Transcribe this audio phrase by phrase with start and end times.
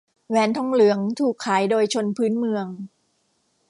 [0.29, 2.67] แหวนทองเหลืองถูกขายโดยชนพื้นเมือง